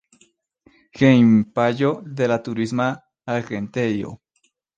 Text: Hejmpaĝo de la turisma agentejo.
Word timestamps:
Hejmpaĝo 1.01 1.91
de 2.21 2.31
la 2.33 2.39
turisma 2.49 2.89
agentejo. 3.37 4.17